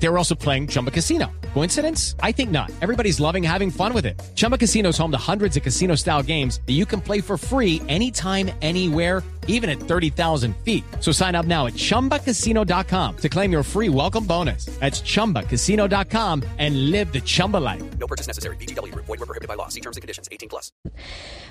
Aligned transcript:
They 0.00 0.08
were 0.08 0.18
also 0.18 0.34
playing 0.34 0.68
Chumba 0.68 0.90
Casino. 0.90 1.30
Coincidence? 1.54 2.14
I 2.22 2.32
think 2.32 2.50
not. 2.50 2.70
Everybody's 2.80 3.18
loving 3.18 3.42
having 3.42 3.70
fun 3.70 3.92
with 3.92 4.06
it. 4.06 4.20
Chumba 4.34 4.56
Casino 4.56 4.90
is 4.90 4.98
home 4.98 5.10
to 5.10 5.18
hundreds 5.18 5.56
of 5.56 5.62
casino 5.62 5.96
style 5.96 6.22
games 6.22 6.60
that 6.66 6.74
you 6.74 6.86
can 6.86 7.00
play 7.00 7.20
for 7.20 7.36
free 7.36 7.82
anytime, 7.88 8.50
anywhere, 8.62 9.22
even 9.48 9.68
at 9.68 9.80
30,000 9.80 10.54
feet. 10.64 10.84
So 11.00 11.10
sign 11.10 11.34
up 11.34 11.46
now 11.46 11.66
at 11.66 11.74
chumbacasino.com 11.74 13.16
to 13.16 13.28
claim 13.28 13.50
your 13.50 13.64
free 13.64 13.88
welcome 13.88 14.24
bonus. 14.24 14.66
That's 14.78 15.00
chumbacasino.com 15.02 16.44
and 16.58 16.90
live 16.90 17.12
the 17.12 17.20
Chumba 17.20 17.56
life. 17.56 17.82
No 17.98 18.06
purchase 18.06 18.28
necessary. 18.28 18.56
BGW. 18.56 18.94
Void 18.94 19.08
were 19.08 19.26
prohibited 19.26 19.48
by 19.48 19.54
law. 19.54 19.68
See 19.68 19.80
terms 19.80 19.96
and 19.96 20.02
conditions. 20.02 20.28
18 20.30 20.48
plus. 20.48 20.70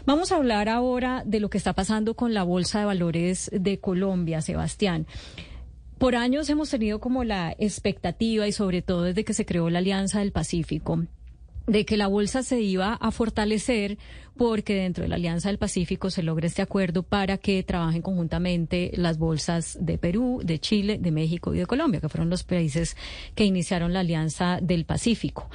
Vamos 0.05 0.32
a 0.32 0.37
hablar 0.37 0.69
ahora 0.69 1.23
de 1.25 1.41
lo 1.41 1.50
que 1.50 1.57
está 1.57 1.73
pasando 1.73 2.14
con 2.15 2.33
la 2.33 2.43
Bolsa 2.43 2.79
de 2.79 2.86
Valores 2.86 3.50
de 3.51 3.79
Colombia, 3.79 4.41
Sebastián. 4.41 5.05
Por 5.97 6.15
años 6.15 6.50
hemos 6.50 6.69
tenido 6.69 7.00
como 7.00 7.24
la 7.24 7.56
expectativa 7.57 8.47
y 8.47 8.51
sobre 8.51 8.82
todo 8.82 9.04
desde 9.04 9.25
que 9.25 9.33
se 9.33 9.46
creó 9.46 9.69
la 9.69 9.79
Alianza 9.79 10.19
del 10.19 10.32
Pacífico 10.32 11.04
de 11.68 11.86
que 11.86 11.97
la 11.97 12.07
bolsa 12.07 12.43
se 12.43 12.61
iba 12.61 12.93
a 12.93 13.11
fortalecer 13.11 13.97
porque 14.38 14.75
dentro 14.75 15.02
de 15.04 15.10
la 15.10 15.15
Alianza 15.15 15.50
del 15.50 15.57
Pacífico 15.57 16.10
se 16.11 16.24
logra 16.24 16.47
este 16.47 16.61
acuerdo 16.61 17.04
para 17.04 17.38
que 17.39 17.61
trabajen 17.64 18.02
conjuntamente 18.02 18.91
las 18.96 19.18
bolsas 19.18 19.78
de 19.82 19.97
Perú, 19.97 20.41
de 20.43 20.60
Chile, 20.60 21.00
de 21.00 21.11
México 21.11 21.54
y 21.54 21.57
de 21.57 21.65
Colombia, 21.65 22.00
que 22.00 22.07
fueron 22.07 22.29
los 22.29 22.43
países 22.43 22.96
que 23.36 23.46
iniciaron 23.46 23.93
la 23.93 24.02
Alianza 24.02 24.60
del 24.61 24.86
Pacífico. 24.86 25.50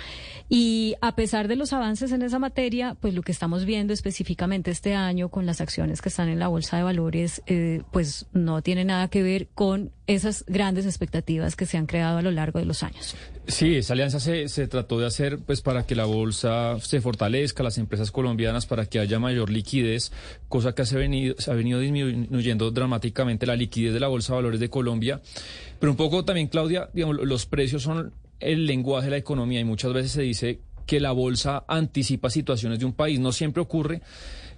Y 0.49 0.97
a 1.01 1.15
pesar 1.15 1.49
de 1.49 1.57
los 1.57 1.73
avances 1.73 2.11
en 2.11 2.23
esa 2.23 2.41
materia, 2.41 2.97
pues 3.01 3.15
lo 3.15 3.23
que 3.23 3.33
estamos 3.33 3.65
viendo 3.65 3.93
específicamente 3.93 4.73
este 4.73 4.95
año 4.95 5.29
con 5.29 5.47
las 5.47 5.61
acciones 5.61 6.03
que 6.03 6.09
están 6.09 6.29
en 6.29 6.41
la 6.41 6.49
Bolsa 6.49 6.77
de 6.77 6.83
Valores, 6.83 7.41
eh, 7.47 7.83
pues 7.93 8.27
no 8.33 8.63
tiene 8.63 8.85
nada 8.85 9.09
que 9.09 9.23
ver 9.23 9.47
con 9.55 9.93
esas 10.15 10.45
grandes 10.47 10.87
expectativas 10.87 11.57
que 11.57 11.67
se 11.67 11.77
han 11.79 11.87
creado 11.87 12.19
a 12.19 12.23
lo 12.23 12.31
largo 12.31 12.59
de 12.59 12.65
los 12.65 12.83
años. 12.83 13.15
Sí, 13.47 13.77
esa 13.77 13.95
alianza 13.95 14.21
se, 14.21 14.49
se 14.49 14.69
trató 14.69 14.99
de 14.99 15.07
hacer 15.07 15.39
pues 15.39 15.63
para 15.63 15.85
que 15.85 15.95
la 15.95 16.05
bolsa 16.05 16.79
se 16.81 17.01
fortalezca, 17.01 17.63
las 17.63 17.79
empresas 17.79 18.11
colombianas 18.11 18.67
para 18.67 18.87
que 18.87 18.99
haya 18.99 19.19
mayor 19.19 19.51
liquidez, 19.51 20.13
cosa 20.49 20.75
que 20.75 20.87
se 20.87 20.97
ha 20.97 20.99
venido, 20.99 21.35
ha 21.47 21.55
venido 21.55 21.81
disminuyendo 21.81 22.71
dramáticamente 22.71 23.47
la 23.47 23.57
liquidez 23.57 23.93
de 23.93 24.01
la 24.01 24.09
Bolsa 24.09 24.33
de 24.33 24.37
Valores 24.37 24.61
de 24.61 24.71
Colombia. 24.71 25.21
Pero 25.81 25.91
un 25.91 25.97
poco 25.97 26.25
también, 26.25 26.49
Claudia, 26.49 26.89
digamos, 26.93 27.17
los 27.17 27.47
precios 27.47 27.83
son 27.83 28.13
el 28.39 28.67
lenguaje 28.67 29.07
de 29.07 29.13
la 29.13 29.17
economía 29.17 29.61
y 29.61 29.65
muchas 29.65 29.93
veces 29.93 30.13
se 30.13 30.23
dice 30.23 30.61
que 30.87 31.01
la 31.01 31.13
bolsa 31.13 31.65
anticipa 31.69 32.31
situaciones 32.31 32.79
de 32.79 32.85
un 32.85 32.93
país. 32.93 33.19
No 33.19 33.33
siempre 33.33 33.63
ocurre. 33.63 34.03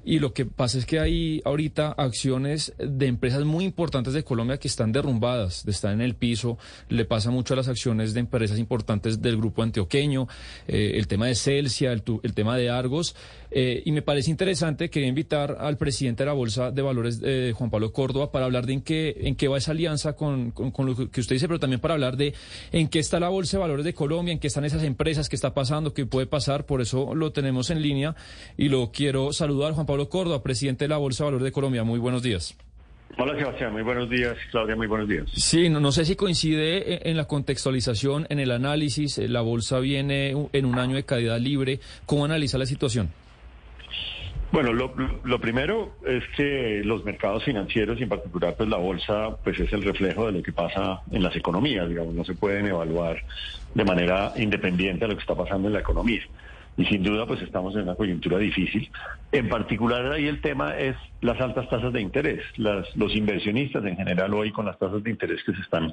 Y 0.05 0.19
lo 0.19 0.35
que 0.35 0.45
pasa 0.45 0.79
es 0.79 0.85
que 0.85 1.01
hay 1.01 1.41
ahorita 1.45 1.93
acciones 1.93 2.75
de 2.79 3.07
empresas 3.07 3.45
muy 3.45 3.65
importantes 3.65 4.13
de 4.13 4.23
Colombia 4.23 4.59
que 4.59 4.69
están 4.69 4.93
derrumbadas, 4.93 5.67
están 5.67 5.95
en 5.95 6.01
el 6.03 6.15
piso. 6.15 6.59
Le 6.89 7.07
pasa 7.07 7.31
mucho 7.31 7.55
a 7.55 7.57
las 7.57 7.69
acciones 7.69 8.13
de 8.13 8.21
empresas 8.21 8.59
importantes 8.59 9.23
del 9.23 9.39
grupo 9.39 9.63
antioqueño, 9.63 10.29
eh, 10.69 10.93
el 10.95 11.07
tema 11.07 11.27
de 11.27 11.35
Celsia, 11.35 11.93
el, 11.93 12.03
tema 12.35 12.57
de 12.57 12.69
Argos. 12.69 13.17
Eh, 13.51 13.83
y 13.87 13.93
me 13.93 14.03
parece 14.03 14.31
interesante, 14.31 14.91
quería 14.91 15.09
invitar 15.09 15.57
al 15.61 15.79
presidente 15.79 16.25
de 16.25 16.27
la 16.27 16.33
Bolsa 16.33 16.71
de 16.71 16.83
Valores, 16.83 17.21
eh, 17.23 17.53
Juan 17.57 17.71
Pablo 17.71 17.93
Córdoba, 17.93 18.31
para 18.31 18.45
hablar 18.45 18.67
de 18.67 18.75
en 18.75 18.83
qué, 18.83 19.17
en 19.21 19.37
qué 19.37 19.49
va 19.49 19.59
esa 19.59 19.71
alianza 19.71 20.15
con, 20.15 20.51
con, 20.51 20.87
lo 20.87 21.11
que 21.11 21.21
usted 21.21 21.37
dice, 21.37 21.47
pero 21.47 21.61
también 21.61 21.81
para 21.81 21.95
hablar 21.95 22.17
de 22.17 22.35
en 22.73 22.89
qué 22.89 22.99
está 22.99 23.21
la 23.21 23.29
Bolsa 23.29 23.57
de 23.57 23.61
Valores 23.63 23.85
de 23.85 23.95
Colombia, 23.95 24.33
en 24.33 24.41
qué 24.41 24.49
están 24.49 24.65
esas 24.65 24.83
empresas, 24.83 25.29
qué 25.29 25.37
está 25.37 25.55
pasando, 25.55 25.95
qué 25.95 26.05
puede 26.05 26.27
pasar. 26.27 26.67
Por 26.67 26.81
eso 26.83 27.15
lo 27.15 27.33
tenemos 27.33 27.71
en 27.71 27.81
línea 27.81 28.17
y 28.57 28.69
lo 28.69 28.91
quiero 28.91 29.33
saludar. 29.33 29.73
Juan 29.73 29.87
Pablo 29.87 29.94
Córdoba, 30.09 30.43
presidente 30.43 30.85
de 30.85 30.89
la 30.89 30.99
Bolsa 30.99 31.25
de 31.25 31.27
Valores 31.27 31.45
de 31.45 31.53
Colombia. 31.53 31.85
Muy 31.85 31.99
buenos 31.99 32.23
días. 32.23 32.57
Hola 33.17 33.37
Sebastián, 33.39 33.73
muy 33.73 33.83
buenos 33.83 34.11
días. 34.11 34.37
Claudia, 34.51 34.75
muy 34.75 34.89
buenos 34.89 35.09
días. 35.09 35.27
Sí, 35.33 35.69
no, 35.69 35.79
no 35.79 35.93
sé 35.93 36.05
si 36.05 36.17
coincide 36.17 37.09
en 37.09 37.17
la 37.17 37.27
contextualización, 37.27 38.27
en 38.29 38.41
el 38.41 38.51
análisis. 38.51 39.19
La 39.19 39.41
bolsa 39.41 39.79
viene 39.79 40.35
en 40.53 40.65
un 40.65 40.79
año 40.79 40.97
de 40.97 41.05
caída 41.05 41.39
libre. 41.39 41.79
¿Cómo 42.07 42.25
analiza 42.25 42.59
la 42.59 42.67
situación? 42.67 43.11
Bueno, 44.51 44.73
lo, 44.73 44.95
lo, 45.25 45.41
primero 45.41 45.97
es 46.07 46.23
que 46.37 46.83
los 46.85 47.05
mercados 47.05 47.45
financieros 47.45 47.99
y 47.99 48.05
en 48.05 48.09
particular 48.09 48.55
pues 48.57 48.69
la 48.69 48.77
bolsa 48.77 49.37
pues 49.43 49.59
es 49.59 49.73
el 49.73 49.83
reflejo 49.83 50.27
de 50.27 50.33
lo 50.33 50.43
que 50.43 50.53
pasa 50.53 51.03
en 51.11 51.25
las 51.25 51.35
economías, 51.35 51.89
digamos, 51.89 52.15
no 52.15 52.25
se 52.25 52.35
pueden 52.35 52.67
evaluar 52.67 53.21
de 53.75 53.85
manera 53.85 54.33
independiente 54.37 55.05
a 55.05 55.09
lo 55.09 55.15
que 55.15 55.23
está 55.23 55.35
pasando 55.35 55.67
en 55.67 55.75
la 55.75 55.81
economía 55.81 56.23
y 56.77 56.85
sin 56.87 57.03
duda 57.03 57.27
pues 57.27 57.41
estamos 57.43 57.75
en 57.77 57.83
una 57.83 57.95
coyuntura 57.95 58.39
difícil. 58.39 58.91
En 59.33 59.49
particular 59.49 60.13
ahí 60.13 60.27
el 60.27 60.41
tema 60.41 60.77
es 60.77 60.97
las 61.21 61.41
altas 61.41 61.69
tasas 61.69 61.93
de 61.93 62.01
interés. 62.01 62.43
Las, 62.57 62.95
los 62.97 63.15
inversionistas 63.15 63.85
en 63.85 63.97
general 63.97 64.35
hoy 64.35 64.51
con 64.53 64.67
las 64.67 64.79
tasas 64.79 65.03
de 65.03 65.11
interés 65.11 65.43
que 65.45 65.55
se 65.55 65.61
están 65.61 65.91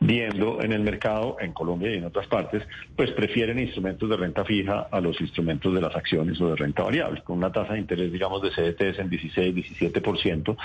viendo 0.00 0.62
en 0.62 0.72
el 0.72 0.82
mercado, 0.82 1.36
en 1.40 1.52
Colombia 1.52 1.92
y 1.94 1.98
en 1.98 2.04
otras 2.04 2.26
partes, 2.26 2.62
pues 2.96 3.10
prefieren 3.12 3.58
instrumentos 3.58 4.08
de 4.08 4.16
renta 4.16 4.44
fija 4.44 4.88
a 4.90 5.00
los 5.00 5.20
instrumentos 5.20 5.74
de 5.74 5.80
las 5.80 5.94
acciones 5.94 6.40
o 6.40 6.48
de 6.48 6.56
renta 6.56 6.82
variable. 6.82 7.22
Con 7.22 7.38
una 7.38 7.52
tasa 7.52 7.74
de 7.74 7.80
interés, 7.80 8.12
digamos, 8.12 8.42
de 8.42 8.50
CDTs 8.50 8.98
en 8.98 9.10
16, 9.10 9.54
17%, 9.54 10.56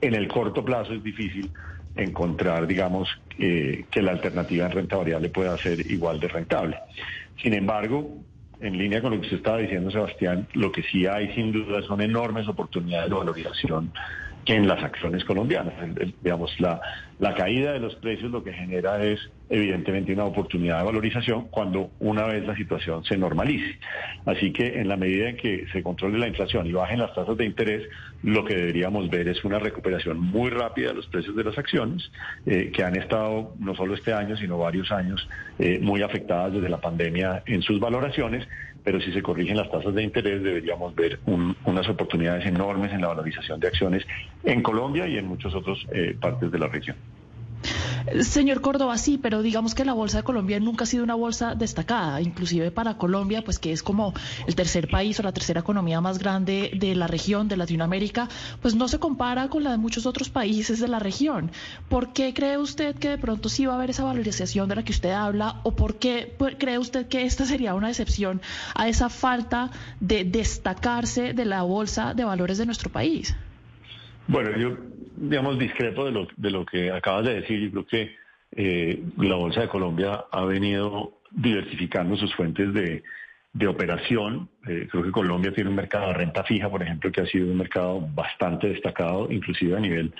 en 0.00 0.14
el 0.14 0.28
corto 0.28 0.64
plazo 0.64 0.92
es 0.92 1.02
difícil 1.02 1.50
encontrar, 1.96 2.66
digamos, 2.66 3.08
eh, 3.38 3.84
que 3.90 4.02
la 4.02 4.12
alternativa 4.12 4.66
en 4.66 4.72
renta 4.72 4.96
variable 4.96 5.28
pueda 5.28 5.56
ser 5.58 5.90
igual 5.90 6.20
de 6.20 6.28
rentable. 6.28 6.78
Sin 7.40 7.54
embargo, 7.54 8.18
en 8.60 8.78
línea 8.78 9.00
con 9.00 9.12
lo 9.12 9.16
que 9.20 9.26
usted 9.26 9.38
estaba 9.38 9.58
diciendo, 9.58 9.90
Sebastián, 9.90 10.48
lo 10.54 10.70
que 10.70 10.82
sí 10.82 11.06
hay 11.06 11.34
sin 11.34 11.52
duda 11.52 11.82
son 11.82 12.00
enormes 12.00 12.48
oportunidades 12.48 13.10
de 13.10 13.16
valorización 13.16 13.92
en 14.46 14.66
las 14.66 14.82
acciones 14.82 15.24
colombianas. 15.24 15.74
digamos, 16.22 16.58
la, 16.60 16.80
la 17.18 17.34
caída 17.34 17.72
de 17.72 17.80
los 17.80 17.94
precios 17.96 18.30
lo 18.30 18.42
que 18.42 18.52
genera 18.52 19.02
es 19.02 19.20
evidentemente 19.48 20.12
una 20.12 20.24
oportunidad 20.24 20.78
de 20.78 20.84
valorización 20.84 21.48
cuando 21.48 21.90
una 22.00 22.24
vez 22.24 22.46
la 22.46 22.56
situación 22.56 23.04
se 23.04 23.16
normalice. 23.16 23.78
Así 24.24 24.52
que 24.52 24.80
en 24.80 24.88
la 24.88 24.96
medida 24.96 25.28
en 25.28 25.36
que 25.36 25.66
se 25.72 25.82
controle 25.82 26.18
la 26.18 26.28
inflación 26.28 26.66
y 26.66 26.72
bajen 26.72 26.98
las 26.98 27.14
tasas 27.14 27.36
de 27.36 27.44
interés, 27.44 27.82
lo 28.22 28.44
que 28.44 28.56
deberíamos 28.56 29.08
ver 29.10 29.28
es 29.28 29.44
una 29.44 29.58
recuperación 29.58 30.18
muy 30.18 30.50
rápida 30.50 30.88
de 30.88 30.94
los 30.94 31.06
precios 31.06 31.36
de 31.36 31.44
las 31.44 31.56
acciones, 31.58 32.10
eh, 32.46 32.70
que 32.74 32.82
han 32.82 32.96
estado 32.96 33.54
no 33.58 33.74
solo 33.74 33.94
este 33.94 34.12
año, 34.12 34.36
sino 34.36 34.58
varios 34.58 34.90
años 34.90 35.28
eh, 35.58 35.78
muy 35.80 36.02
afectadas 36.02 36.54
desde 36.54 36.68
la 36.68 36.80
pandemia 36.80 37.42
en 37.46 37.62
sus 37.62 37.78
valoraciones 37.78 38.46
pero 38.84 39.00
si 39.00 39.12
se 39.12 39.22
corrigen 39.22 39.56
las 39.56 39.70
tasas 39.70 39.94
de 39.94 40.02
interés 40.02 40.42
deberíamos 40.42 40.94
ver 40.94 41.18
unas 41.64 41.88
oportunidades 41.88 42.46
enormes 42.46 42.92
en 42.92 43.00
la 43.00 43.08
valorización 43.08 43.58
de 43.58 43.68
acciones 43.68 44.06
en 44.44 44.62
Colombia 44.62 45.08
y 45.08 45.16
en 45.16 45.26
muchas 45.26 45.54
otras 45.54 45.78
eh, 45.92 46.16
partes 46.20 46.52
de 46.52 46.58
la 46.58 46.68
región. 46.68 46.96
Señor 48.20 48.60
Córdoba, 48.60 48.98
sí, 48.98 49.18
pero 49.18 49.40
digamos 49.40 49.74
que 49.74 49.84
la 49.84 49.94
Bolsa 49.94 50.18
de 50.18 50.24
Colombia 50.24 50.60
nunca 50.60 50.84
ha 50.84 50.86
sido 50.86 51.04
una 51.04 51.14
bolsa 51.14 51.54
destacada, 51.54 52.20
inclusive 52.20 52.70
para 52.70 52.98
Colombia, 52.98 53.42
pues 53.42 53.58
que 53.58 53.72
es 53.72 53.82
como 53.82 54.12
el 54.46 54.54
tercer 54.54 54.88
país 54.88 55.18
o 55.20 55.22
la 55.22 55.32
tercera 55.32 55.60
economía 55.60 56.00
más 56.00 56.18
grande 56.18 56.70
de 56.74 56.94
la 56.94 57.06
región 57.06 57.48
de 57.48 57.56
Latinoamérica, 57.56 58.28
pues 58.60 58.74
no 58.74 58.88
se 58.88 58.98
compara 58.98 59.48
con 59.48 59.64
la 59.64 59.70
de 59.70 59.78
muchos 59.78 60.04
otros 60.04 60.28
países 60.28 60.80
de 60.80 60.88
la 60.88 60.98
región. 60.98 61.50
¿Por 61.88 62.12
qué 62.12 62.34
cree 62.34 62.58
usted 62.58 62.94
que 62.96 63.08
de 63.08 63.18
pronto 63.18 63.48
sí 63.48 63.64
va 63.64 63.72
a 63.72 63.76
haber 63.76 63.90
esa 63.90 64.04
valorización 64.04 64.68
de 64.68 64.76
la 64.76 64.84
que 64.84 64.92
usted 64.92 65.10
habla 65.10 65.60
o 65.62 65.74
por 65.74 65.96
qué 65.96 66.36
cree 66.58 66.78
usted 66.78 67.08
que 67.08 67.24
esta 67.24 67.46
sería 67.46 67.74
una 67.74 67.88
excepción 67.88 68.42
a 68.74 68.86
esa 68.86 69.08
falta 69.08 69.70
de 70.00 70.24
destacarse 70.24 71.32
de 71.32 71.44
la 71.46 71.62
bolsa 71.62 72.12
de 72.12 72.24
valores 72.24 72.58
de 72.58 72.66
nuestro 72.66 72.90
país? 72.90 73.34
Bueno, 74.26 74.56
yo, 74.58 74.76
digamos, 75.16 75.58
discrepo 75.58 76.04
de 76.04 76.12
lo, 76.12 76.28
de 76.36 76.50
lo 76.50 76.64
que 76.64 76.90
acabas 76.90 77.24
de 77.24 77.34
decir. 77.40 77.60
Yo 77.60 77.70
creo 77.70 77.86
que 77.86 78.16
eh, 78.52 79.02
la 79.18 79.36
Bolsa 79.36 79.62
de 79.62 79.68
Colombia 79.68 80.24
ha 80.30 80.44
venido 80.44 81.20
diversificando 81.30 82.16
sus 82.16 82.34
fuentes 82.34 82.72
de, 82.72 83.02
de 83.52 83.66
operación. 83.66 84.48
Eh, 84.66 84.88
creo 84.90 85.04
que 85.04 85.10
Colombia 85.10 85.52
tiene 85.52 85.70
un 85.70 85.76
mercado 85.76 86.08
de 86.08 86.14
renta 86.14 86.44
fija, 86.44 86.68
por 86.68 86.82
ejemplo, 86.82 87.10
que 87.10 87.22
ha 87.22 87.26
sido 87.26 87.46
un 87.46 87.58
mercado 87.58 88.00
bastante 88.14 88.68
destacado, 88.68 89.30
inclusive 89.30 89.76
a 89.76 89.80
nivel 89.80 90.12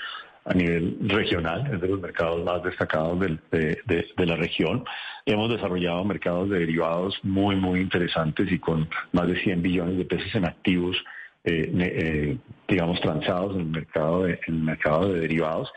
a 0.47 0.53
nivel 0.53 0.99
regional, 1.01 1.73
es 1.73 1.81
de 1.81 1.89
los 1.89 2.01
mercados 2.01 2.45
más 2.45 2.63
destacados 2.63 3.19
de, 3.19 3.39
de, 3.51 4.07
de, 4.15 4.27
la 4.27 4.37
región. 4.37 4.85
Hemos 5.25 5.49
desarrollado 5.49 6.05
mercados 6.05 6.51
de 6.51 6.59
derivados 6.59 7.19
muy, 7.23 7.57
muy 7.57 7.81
interesantes 7.81 8.53
y 8.53 8.59
con 8.59 8.87
más 9.13 9.27
de 9.27 9.41
100 9.41 9.63
billones 9.63 9.97
de 9.97 10.05
pesos 10.05 10.35
en 10.35 10.45
activos 10.45 11.03
eh, 11.45 11.71
eh, 11.79 12.37
digamos, 12.67 13.01
transados 13.01 13.55
en 13.55 13.61
el, 13.61 13.67
mercado 13.67 14.23
de, 14.23 14.41
en 14.47 14.55
el 14.55 14.63
mercado 14.63 15.13
de 15.13 15.21
derivados. 15.21 15.71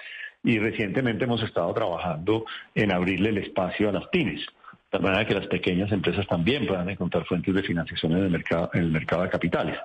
Y 0.44 0.60
recientemente 0.60 1.26
hemos 1.26 1.44
estado 1.44 1.74
trabajando 1.74 2.46
en 2.74 2.94
abrirle 2.94 3.30
el 3.30 3.40
espacio 3.40 3.90
a 3.90 3.92
las 3.92 4.08
pymes, 4.08 4.46
de 4.92 5.00
manera 5.00 5.26
que 5.26 5.34
las 5.34 5.48
pequeñas 5.48 5.92
empresas 5.92 6.26
también 6.28 6.66
puedan 6.66 6.90
encontrar 6.90 7.26
fuentes 7.26 7.54
de 7.54 7.64
financiación 7.64 8.14
en 8.14 8.24
el 8.24 8.30
mercado, 8.30 8.70
en 8.74 8.84
el 8.84 8.92
mercado 8.92 9.24
de 9.24 9.30
capitales. 9.30 9.78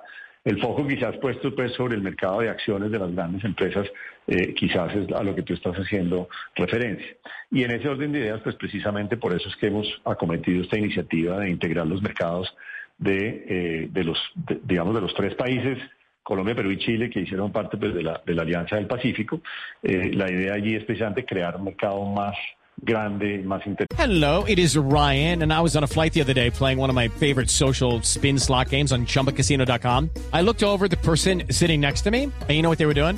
El 0.45 0.59
foco 0.61 0.85
quizás 0.85 1.15
puesto 1.17 1.55
pues 1.55 1.71
sobre 1.73 1.95
el 1.95 2.01
mercado 2.01 2.41
de 2.41 2.49
acciones 2.49 2.91
de 2.91 2.99
las 2.99 3.13
grandes 3.13 3.43
empresas, 3.45 3.87
eh, 4.27 4.53
quizás 4.53 4.93
es 4.93 5.11
a 5.13 5.23
lo 5.23 5.33
que 5.35 5.41
tú 5.41 5.53
estás 5.53 5.75
haciendo 5.75 6.27
referencia. 6.55 7.15
Y 7.49 7.63
en 7.63 7.71
ese 7.71 7.87
orden 7.87 8.11
de 8.11 8.19
ideas, 8.19 8.41
pues 8.41 8.55
precisamente 8.55 9.15
por 9.15 9.33
eso 9.33 9.47
es 9.47 9.55
que 9.55 9.67
hemos 9.67 9.87
acometido 10.03 10.63
esta 10.63 10.77
iniciativa 10.77 11.39
de 11.39 11.49
integrar 11.49 11.87
los 11.87 12.01
mercados 12.01 12.53
de, 12.97 13.45
eh, 13.47 13.87
de 13.91 14.03
los, 14.03 14.17
de- 14.35 14.59
digamos, 14.63 14.95
de 14.95 15.01
los 15.01 15.13
tres 15.13 15.35
países 15.35 15.77
Colombia, 16.23 16.55
Perú 16.55 16.71
y 16.71 16.77
Chile, 16.77 17.09
que 17.09 17.19
hicieron 17.19 17.51
parte 17.51 17.75
pues, 17.75 17.93
de, 17.93 18.01
la, 18.01 18.21
de 18.25 18.33
la 18.33 18.43
Alianza 18.43 18.77
del 18.77 18.87
Pacífico. 18.87 19.41
Eh, 19.81 20.11
la 20.13 20.31
idea 20.31 20.53
allí 20.53 20.73
es 20.75 20.85
precisamente 20.85 21.25
crear 21.25 21.57
un 21.57 21.65
mercado 21.65 22.05
más 22.05 22.33
grande, 22.77 23.39
más 23.39 23.65
interesante. 23.67 23.93
Hello, 24.01 24.45
it 24.47 24.57
is 24.57 24.77
Ryan, 24.77 25.43
and 25.43 25.51
I 25.51 25.59
was 25.61 25.75
on 25.75 25.83
a 25.83 25.87
flight 25.87 26.13
the 26.13 26.21
other 26.21 26.33
day 26.33 26.49
playing 26.49 26.79
one 26.79 26.89
of 26.89 26.95
my 26.95 27.09
favorite 27.09 27.49
social 27.49 28.01
spin 28.03 28.39
slot 28.39 28.69
games 28.69 28.91
on 28.93 29.05
chumbacasino.com. 29.05 30.09
I 30.31 30.41
looked 30.41 30.63
over 30.63 30.87
the 30.87 30.97
person 30.97 31.43
sitting 31.49 31.81
next 31.81 32.03
to 32.05 32.11
me, 32.11 32.23
and 32.23 32.49
you 32.49 32.61
know 32.61 32.69
what 32.69 32.77
they 32.79 32.85
were 32.87 32.93
doing? 32.95 33.17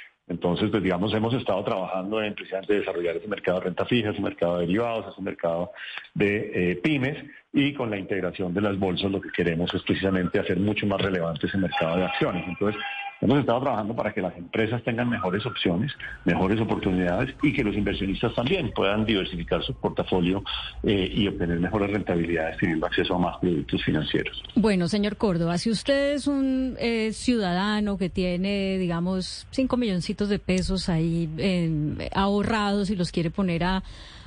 Entonces, 0.31 0.69
pues 0.71 0.81
digamos, 0.81 1.13
hemos 1.13 1.33
estado 1.33 1.61
trabajando 1.63 2.23
en 2.23 2.33
precisamente 2.33 2.75
desarrollar 2.75 3.17
ese 3.17 3.27
mercado 3.27 3.59
de 3.59 3.65
renta 3.65 3.85
fija, 3.85 4.11
ese 4.11 4.21
mercado 4.21 4.55
de 4.55 4.65
derivados, 4.65 5.11
ese 5.11 5.21
mercado 5.21 5.71
de 6.13 6.71
eh, 6.71 6.75
pymes 6.77 7.17
y 7.53 7.73
con 7.73 7.89
la 7.89 7.97
integración 7.97 8.53
de 8.53 8.61
las 8.61 8.79
bolsas 8.79 9.11
lo 9.11 9.19
que 9.19 9.29
queremos 9.29 9.73
es 9.73 9.83
precisamente 9.83 10.39
hacer 10.39 10.57
mucho 10.57 10.87
más 10.87 11.01
relevante 11.01 11.47
ese 11.47 11.57
mercado 11.57 11.97
de 11.97 12.05
acciones. 12.05 12.45
Entonces, 12.47 12.81
hemos 13.21 13.39
estado 13.39 13.61
trabajando 13.61 13.95
para 13.95 14.13
que 14.13 14.21
las 14.21 14.35
empresas 14.35 14.83
tengan 14.83 15.09
mejores 15.09 15.45
opciones, 15.45 15.91
mejores 16.25 16.59
oportunidades 16.59 17.35
y 17.41 17.53
que 17.53 17.63
los 17.63 17.75
inversionistas 17.75 18.33
también 18.35 18.71
puedan 18.71 19.05
diversificar 19.05 19.63
su 19.63 19.73
portafolio 19.75 20.43
eh, 20.83 21.09
y 21.13 21.27
obtener 21.27 21.59
mejores 21.59 21.91
rentabilidades 21.91 22.57
teniendo 22.57 22.85
acceso 22.87 23.15
a 23.15 23.19
más 23.19 23.37
productos 23.37 23.83
financieros. 23.83 24.43
Bueno, 24.55 24.87
señor 24.87 25.17
Córdoba, 25.17 25.57
si 25.57 25.69
usted 25.69 26.13
es 26.13 26.27
un 26.27 26.75
eh, 26.79 27.13
ciudadano 27.13 27.97
que 27.97 28.09
tiene, 28.09 28.77
digamos, 28.77 29.47
cinco 29.51 29.77
milloncitos 29.77 30.29
de 30.29 30.39
pesos 30.39 30.89
ahí 30.89 31.29
eh, 31.37 32.09
ahorrados 32.13 32.89
y 32.89 32.95
los 32.95 33.11
quiere 33.11 33.29
poner 33.29 33.63
a, 33.63 33.83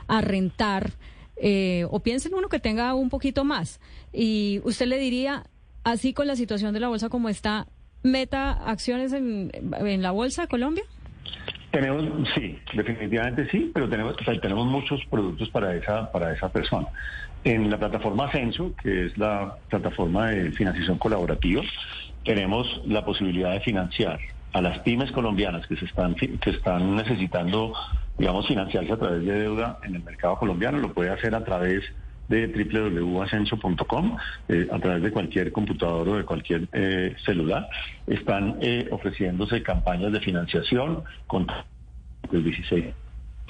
a 0.06 0.20
rentar, 0.20 0.92
eh, 1.36 1.86
o 1.90 2.00
piensa 2.00 2.28
en 2.28 2.34
uno 2.34 2.48
que 2.48 2.60
tenga 2.60 2.94
un 2.94 3.10
poquito 3.10 3.44
más, 3.44 3.80
y 4.12 4.60
usted 4.64 4.86
le 4.86 4.98
diría, 4.98 5.44
así 5.82 6.12
con 6.12 6.26
la 6.26 6.36
situación 6.36 6.72
de 6.72 6.80
la 6.80 6.88
bolsa 6.88 7.08
como 7.08 7.28
está, 7.28 7.66
meta 8.04 8.52
acciones 8.52 9.12
en, 9.12 9.50
la 10.02 10.12
bolsa 10.12 10.46
Colombia. 10.46 10.84
Tenemos, 11.72 12.28
sí, 12.36 12.56
definitivamente 12.74 13.48
sí, 13.50 13.72
pero 13.74 13.88
tenemos, 13.88 14.14
tenemos 14.40 14.66
muchos 14.66 15.04
productos 15.06 15.48
para 15.50 15.74
esa, 15.74 16.12
para 16.12 16.32
esa 16.32 16.48
persona. 16.50 16.86
En 17.42 17.68
la 17.68 17.78
plataforma 17.78 18.26
Ascenso, 18.26 18.72
que 18.80 19.06
es 19.06 19.18
la 19.18 19.56
plataforma 19.68 20.28
de 20.28 20.52
financiación 20.52 20.98
colaborativa, 20.98 21.62
tenemos 22.24 22.80
la 22.86 23.04
posibilidad 23.04 23.52
de 23.52 23.60
financiar 23.60 24.20
a 24.52 24.60
las 24.60 24.78
pymes 24.80 25.10
colombianas 25.10 25.66
que 25.66 25.76
se 25.76 25.84
están 25.84 26.14
que 26.14 26.50
están 26.50 26.94
necesitando, 26.94 27.74
digamos, 28.16 28.46
financiarse 28.46 28.92
a 28.92 28.96
través 28.96 29.24
de 29.24 29.32
deuda 29.32 29.78
en 29.82 29.96
el 29.96 30.04
mercado 30.04 30.38
colombiano, 30.38 30.78
lo 30.78 30.92
puede 30.92 31.10
hacer 31.10 31.34
a 31.34 31.44
través 31.44 31.82
de 31.82 32.03
www.ascenso.com, 32.28 34.16
eh, 34.48 34.68
a 34.70 34.78
través 34.78 35.02
de 35.02 35.10
cualquier 35.10 35.52
computador 35.52 36.08
o 36.08 36.16
de 36.16 36.24
cualquier 36.24 36.68
eh, 36.72 37.14
celular. 37.24 37.68
Están 38.06 38.58
eh, 38.60 38.88
ofreciéndose 38.90 39.62
campañas 39.62 40.12
de 40.12 40.20
financiación 40.20 41.04
con 41.26 41.46
el 42.32 42.44
16, 42.44 42.86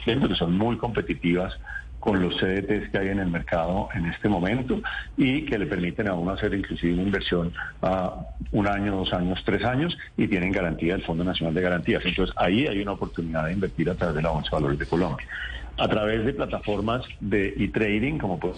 que 0.05 0.35
son 0.35 0.59
muy 0.59 0.77
competitivas 0.77 1.59
con 2.05 2.21
los 2.21 2.37
CDTs 2.37 2.91
que 2.91 2.99
hay 2.99 3.09
en 3.09 3.19
el 3.19 3.29
mercado 3.29 3.89
en 3.95 4.05
este 4.05 4.29
momento 4.29 4.79
y 5.17 5.47
que 5.47 5.59
le 5.59 5.65
permiten 5.65 6.07
a 6.09 6.13
uno 6.13 6.33
hacer 6.33 6.53
inclusive 6.53 6.93
una 6.93 7.03
inversión 7.03 7.51
a 7.81 8.15
un 8.53 8.69
año, 8.69 8.95
dos 8.95 9.15
años, 9.15 9.41
tres 9.43 9.65
años 9.65 9.97
y 10.15 10.29
tienen 10.29 10.53
garantía 10.53 10.93
del 10.93 11.03
Fondo 11.03 11.25
Nacional 11.25 11.55
de 11.55 11.63
Garantías. 11.63 12.03
Entonces 12.05 12.37
ahí 12.37 12.67
hay 12.67 12.83
una 12.83 12.93
oportunidad 12.93 13.47
de 13.47 13.55
invertir 13.55 13.89
a 13.89 13.95
través 13.95 14.17
de 14.17 14.21
la 14.21 14.29
Bolsa 14.29 14.51
de 14.51 14.57
Valores 14.57 14.79
de 14.81 14.87
Colombia. 14.87 15.27
A 15.77 15.89
través 15.89 16.25
de 16.25 16.33
plataformas 16.33 17.03
de 17.21 17.49
e-trading, 17.59 18.19
como 18.19 18.39
puede 18.39 18.57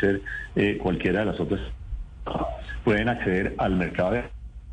ser 0.00 0.22
eh, 0.56 0.78
cualquiera 0.78 1.20
de 1.20 1.26
las 1.26 1.40
otras, 1.40 1.60
pueden 2.84 3.08
acceder 3.08 3.54
al 3.58 3.76
mercado 3.76 4.12
de 4.12 4.24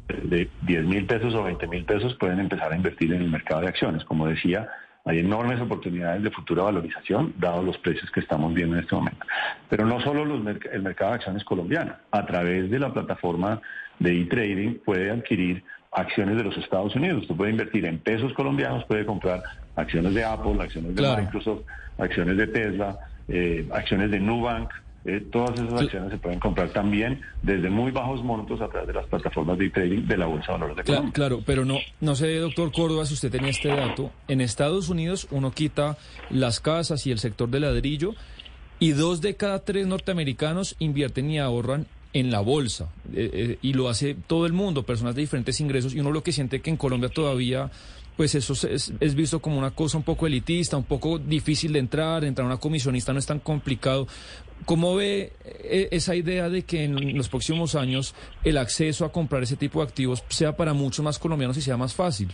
de 0.07 0.47
10 0.61 0.85
mil 0.85 1.05
pesos 1.07 1.33
o 1.33 1.43
20 1.43 1.65
mil 1.67 1.83
pesos 1.83 2.13
pueden 2.19 2.39
empezar 2.39 2.71
a 2.71 2.75
invertir 2.75 3.11
en 3.11 3.23
el 3.23 3.29
mercado 3.29 3.61
de 3.61 3.69
acciones. 3.69 4.05
Como 4.05 4.27
decía, 4.27 4.69
hay 5.03 5.17
enormes 5.17 5.59
oportunidades 5.59 6.21
de 6.21 6.29
futura 6.29 6.61
valorización, 6.61 7.33
dados 7.39 7.65
los 7.65 7.77
precios 7.79 8.11
que 8.11 8.19
estamos 8.19 8.53
viendo 8.53 8.75
en 8.75 8.83
este 8.83 8.93
momento. 8.95 9.25
Pero 9.67 9.83
no 9.85 9.99
solo 10.01 10.23
los 10.23 10.41
merc- 10.41 10.69
el 10.71 10.83
mercado 10.83 11.09
de 11.11 11.15
acciones 11.15 11.43
colombiano. 11.43 11.95
A 12.11 12.23
través 12.23 12.69
de 12.69 12.77
la 12.77 12.93
plataforma 12.93 13.59
de 13.97 14.21
e-trading 14.21 14.75
puede 14.85 15.09
adquirir 15.09 15.63
acciones 15.91 16.37
de 16.37 16.43
los 16.43 16.55
Estados 16.57 16.95
Unidos. 16.95 17.23
Usted 17.23 17.35
puede 17.35 17.51
invertir 17.51 17.85
en 17.85 17.97
pesos 17.97 18.31
colombianos, 18.33 18.85
puede 18.85 19.07
comprar 19.07 19.41
acciones 19.75 20.13
de 20.13 20.23
Apple, 20.23 20.55
acciones 20.59 20.95
de 20.95 21.01
Claro. 21.01 21.21
Microsoft, 21.23 21.61
acciones 21.97 22.37
de 22.37 22.47
Tesla, 22.47 22.97
eh, 23.27 23.67
acciones 23.71 24.11
de 24.11 24.19
Nubank. 24.19 24.69
Eh, 25.07 25.23
todas 25.31 25.59
esas 25.59 25.81
acciones 25.81 26.11
se 26.11 26.17
pueden 26.17 26.39
comprar 26.39 26.69
también 26.69 27.21
desde 27.43 27.69
muy 27.69 27.91
bajos 27.91 28.23
montos 28.23 28.59
a 28.59 28.67
través 28.69 28.87
de 28.87 28.93
las 28.93 29.05
plataformas 29.05 29.55
de 29.59 29.69
trading 29.69 30.07
de 30.07 30.17
la 30.17 30.25
Bolsa 30.25 30.47
de 30.47 30.51
Valores 30.53 30.77
de 30.77 30.83
Colombia. 30.83 31.13
Claro, 31.13 31.43
pero 31.45 31.63
no, 31.63 31.77
no 32.01 32.15
sé, 32.15 32.35
doctor 32.37 32.71
Córdoba, 32.71 33.05
si 33.05 33.13
usted 33.13 33.29
tenía 33.29 33.51
este 33.51 33.67
dato. 33.67 34.11
En 34.27 34.41
Estados 34.41 34.89
Unidos 34.89 35.27
uno 35.29 35.51
quita 35.51 35.97
las 36.31 36.59
casas 36.59 37.05
y 37.05 37.11
el 37.11 37.19
sector 37.19 37.49
de 37.49 37.59
ladrillo 37.59 38.15
y 38.79 38.91
dos 38.93 39.21
de 39.21 39.35
cada 39.35 39.59
tres 39.59 39.85
norteamericanos 39.85 40.75
invierten 40.79 41.29
y 41.29 41.37
ahorran 41.37 41.85
en 42.13 42.31
la 42.31 42.39
bolsa. 42.39 42.89
Eh, 43.13 43.29
eh, 43.31 43.57
y 43.61 43.73
lo 43.73 43.89
hace 43.89 44.15
todo 44.15 44.45
el 44.45 44.53
mundo, 44.53 44.83
personas 44.83 45.13
de 45.15 45.21
diferentes 45.21 45.59
ingresos. 45.59 45.93
Y 45.93 45.99
uno 45.99 46.11
lo 46.11 46.23
que 46.23 46.31
siente 46.31 46.61
que 46.61 46.69
en 46.71 46.77
Colombia 46.77 47.09
todavía, 47.09 47.69
pues 48.17 48.33
eso 48.35 48.53
es, 48.53 48.93
es 48.99 49.15
visto 49.15 49.41
como 49.41 49.57
una 49.57 49.71
cosa 49.71 49.97
un 49.97 50.03
poco 50.03 50.25
elitista, 50.27 50.77
un 50.77 50.83
poco 50.83 51.19
difícil 51.19 51.73
de 51.73 51.79
entrar. 51.79 52.23
Entrar 52.23 52.45
a 52.45 52.47
una 52.47 52.59
comisionista 52.59 53.11
no 53.11 53.19
es 53.19 53.25
tan 53.25 53.39
complicado. 53.39 54.07
¿Cómo 54.65 54.95
ve 54.95 55.33
eh, 55.43 55.89
esa 55.91 56.15
idea 56.15 56.49
de 56.49 56.63
que 56.63 56.85
en 56.85 57.17
los 57.17 57.27
próximos 57.27 57.75
años 57.75 58.15
el 58.43 58.57
acceso 58.57 59.05
a 59.05 59.11
comprar 59.11 59.43
ese 59.43 59.57
tipo 59.57 59.79
de 59.79 59.87
activos 59.87 60.23
sea 60.29 60.55
para 60.55 60.73
muchos 60.73 61.03
más 61.03 61.19
colombianos 61.19 61.57
y 61.57 61.61
sea 61.61 61.77
más 61.77 61.93
fácil? 61.93 62.29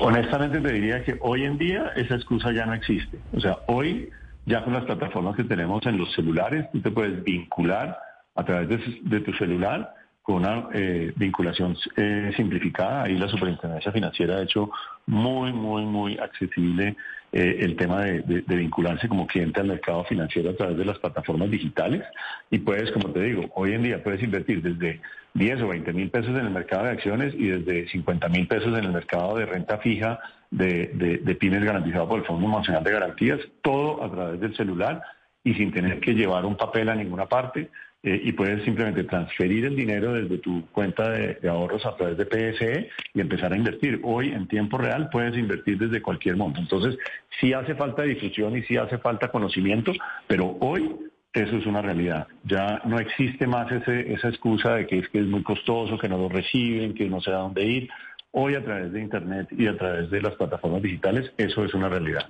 Honestamente 0.00 0.60
te 0.60 0.72
diría 0.72 1.04
que 1.04 1.16
hoy 1.20 1.44
en 1.44 1.58
día 1.58 1.92
esa 1.96 2.16
excusa 2.16 2.52
ya 2.52 2.66
no 2.66 2.74
existe. 2.74 3.18
O 3.32 3.40
sea, 3.40 3.58
hoy 3.66 4.10
ya 4.46 4.64
con 4.64 4.72
las 4.72 4.84
plataformas 4.84 5.36
que 5.36 5.44
tenemos 5.44 5.84
en 5.86 5.98
los 5.98 6.12
celulares, 6.14 6.66
tú 6.72 6.80
te 6.80 6.90
puedes 6.90 7.22
vincular 7.22 7.98
a 8.34 8.44
través 8.44 8.68
de, 8.68 9.00
de 9.02 9.20
tu 9.20 9.32
celular 9.34 9.94
con 10.28 10.44
una 10.44 10.68
eh, 10.74 11.10
vinculación 11.16 11.74
eh, 11.96 12.32
simplificada. 12.36 13.04
Ahí 13.04 13.16
la 13.16 13.28
Superintendencia 13.28 13.90
Financiera 13.90 14.36
ha 14.36 14.42
hecho 14.42 14.70
muy, 15.06 15.54
muy, 15.54 15.86
muy 15.86 16.18
accesible 16.18 16.96
eh, 17.32 17.56
el 17.60 17.76
tema 17.76 18.02
de, 18.02 18.20
de- 18.46 18.56
vincularse 18.56 19.08
como 19.08 19.26
cliente 19.26 19.58
al 19.60 19.68
mercado 19.68 20.04
financiero 20.04 20.50
a 20.50 20.54
través 20.54 20.76
de 20.76 20.84
las 20.84 20.98
plataformas 20.98 21.50
digitales. 21.50 22.02
Y 22.50 22.58
puedes, 22.58 22.90
como 22.92 23.08
te 23.10 23.22
digo, 23.22 23.46
hoy 23.54 23.72
en 23.72 23.84
día 23.84 24.02
puedes 24.04 24.22
invertir 24.22 24.60
desde 24.60 25.00
10 25.32 25.62
o 25.62 25.68
20 25.68 25.94
mil 25.94 26.10
pesos 26.10 26.28
en 26.32 26.44
el 26.44 26.50
mercado 26.50 26.84
de 26.84 26.90
acciones 26.90 27.32
y 27.34 27.46
desde 27.46 27.88
50 27.88 28.28
mil 28.28 28.46
pesos 28.46 28.76
en 28.76 28.84
el 28.84 28.92
mercado 28.92 29.34
de 29.34 29.46
renta 29.46 29.78
fija 29.78 30.18
de, 30.50 30.90
de, 30.92 31.16
de 31.24 31.34
pymes 31.36 31.64
garantizado 31.64 32.06
por 32.06 32.18
el 32.18 32.26
Fondo 32.26 32.46
Nacional 32.48 32.84
de 32.84 32.92
Garantías, 32.92 33.40
todo 33.62 34.04
a 34.04 34.10
través 34.10 34.40
del 34.40 34.54
celular 34.54 35.00
y 35.42 35.54
sin 35.54 35.72
tener 35.72 36.00
que 36.00 36.12
llevar 36.12 36.44
un 36.44 36.56
papel 36.58 36.90
a 36.90 36.94
ninguna 36.94 37.24
parte. 37.24 37.70
Eh, 38.02 38.20
y 38.22 38.32
puedes 38.32 38.62
simplemente 38.64 39.02
transferir 39.04 39.64
el 39.64 39.74
dinero 39.74 40.12
desde 40.12 40.38
tu 40.38 40.64
cuenta 40.68 41.10
de, 41.10 41.48
ahorros 41.48 41.84
a 41.84 41.96
través 41.96 42.16
de 42.16 42.26
PSE 42.26 42.88
y 43.12 43.20
empezar 43.20 43.52
a 43.52 43.56
invertir. 43.56 44.00
Hoy, 44.04 44.28
en 44.28 44.46
tiempo 44.46 44.78
real, 44.78 45.08
puedes 45.10 45.36
invertir 45.36 45.78
desde 45.78 46.00
cualquier 46.00 46.36
monto. 46.36 46.60
Entonces, 46.60 46.96
sí 47.40 47.52
hace 47.52 47.74
falta 47.74 48.02
difusión 48.02 48.56
y 48.56 48.62
sí 48.62 48.76
hace 48.76 48.98
falta 48.98 49.32
conocimiento, 49.32 49.92
pero 50.28 50.56
hoy 50.60 50.94
eso 51.32 51.56
es 51.56 51.66
una 51.66 51.82
realidad. 51.82 52.28
Ya 52.44 52.80
no 52.84 53.00
existe 53.00 53.48
más 53.48 53.70
ese, 53.72 54.12
esa 54.12 54.28
excusa 54.28 54.76
de 54.76 54.86
que 54.86 54.98
es 54.98 55.08
que 55.08 55.18
es 55.18 55.26
muy 55.26 55.42
costoso, 55.42 55.98
que 55.98 56.08
no 56.08 56.18
lo 56.18 56.28
reciben, 56.28 56.94
que 56.94 57.08
no 57.08 57.20
sé 57.20 57.30
a 57.30 57.38
dónde 57.38 57.64
ir. 57.64 57.90
Hoy 58.30 58.54
a 58.54 58.62
través 58.62 58.92
de 58.92 59.00
Internet 59.00 59.48
y 59.50 59.66
a 59.66 59.76
través 59.76 60.08
de 60.08 60.22
las 60.22 60.34
plataformas 60.36 60.82
digitales, 60.82 61.32
eso 61.36 61.64
es 61.64 61.74
una 61.74 61.88
realidad. 61.88 62.28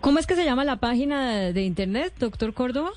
¿Cómo 0.00 0.18
es 0.18 0.26
que 0.26 0.34
se 0.34 0.44
llama 0.44 0.64
la 0.64 0.76
página 0.76 1.52
de 1.52 1.62
internet, 1.62 2.14
doctor 2.18 2.54
Córdoba? 2.54 2.90